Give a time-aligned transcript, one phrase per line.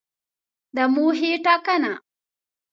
[0.75, 1.93] د موخې ټاکنه